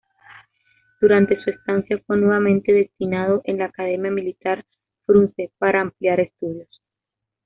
Durante 0.99 1.39
su 1.43 1.51
estancia 1.51 2.01
fue 2.07 2.17
nuevamente 2.17 2.73
destinado 2.73 3.41
en 3.43 3.59
la 3.59 3.65
Academia 3.65 4.09
Militar 4.09 4.65
Frunze 5.05 5.51
para 5.59 5.81
ampliar 5.81 6.19
estudios. 6.19 6.81